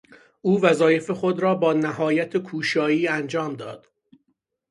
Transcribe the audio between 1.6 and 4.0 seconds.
نهایت کوشایی انجام داد.